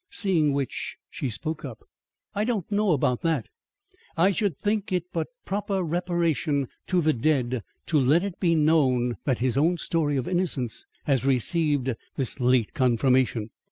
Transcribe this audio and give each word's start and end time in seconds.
Seeing 0.09 0.51
which, 0.51 0.97
she 1.11 1.29
spoke 1.29 1.63
up: 1.63 1.87
"I 2.33 2.43
don't 2.43 2.71
know 2.71 2.89
about 2.93 3.21
that, 3.21 3.49
I 4.17 4.31
should 4.31 4.57
think 4.57 4.91
it 4.91 5.03
but 5.13 5.27
proper 5.45 5.83
reparation 5.83 6.69
to 6.87 7.01
the 7.01 7.13
dead 7.13 7.61
to 7.85 7.99
let 7.99 8.23
it 8.23 8.39
be 8.39 8.55
known 8.55 9.17
that 9.25 9.37
his 9.37 9.57
own 9.57 9.77
story 9.77 10.17
of 10.17 10.27
innocence 10.27 10.87
has 11.03 11.23
received 11.23 11.93
this 12.15 12.39
late 12.39 12.73
confirmation." 12.73 13.51